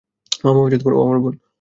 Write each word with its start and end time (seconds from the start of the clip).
মামা 0.43 0.61
ও 0.93 0.99
আমার 1.03 1.19
বোন। 1.19 1.33